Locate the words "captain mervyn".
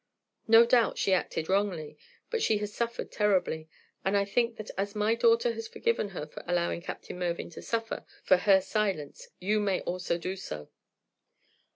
6.81-7.51